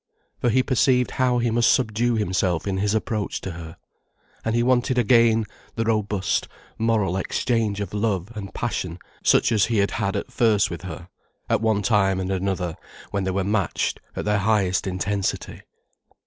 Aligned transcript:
For 0.39 0.49
he 0.49 0.63
perceived 0.63 1.11
how 1.11 1.37
he 1.37 1.51
must 1.51 1.71
subdue 1.71 2.15
himself 2.15 2.65
in 2.65 2.77
his 2.77 2.95
approach 2.95 3.39
to 3.41 3.51
her. 3.51 3.77
And 4.43 4.55
he 4.55 4.63
wanted 4.63 4.97
again 4.97 5.45
the 5.75 5.83
robust, 5.83 6.47
moral 6.79 7.17
exchange 7.17 7.79
of 7.79 7.93
love 7.93 8.31
and 8.35 8.51
passion 8.51 8.97
such 9.23 9.51
as 9.51 9.65
he 9.65 9.77
had 9.77 9.91
had 9.91 10.15
at 10.15 10.31
first 10.31 10.71
with 10.71 10.81
her, 10.81 11.09
at 11.51 11.61
one 11.61 11.83
time 11.83 12.19
and 12.19 12.31
another, 12.31 12.77
when 13.11 13.25
they 13.25 13.29
were 13.31 13.43
matched 13.43 13.99
at 14.15 14.25
their 14.25 14.39
highest 14.39 14.87
intensity. 14.87 15.61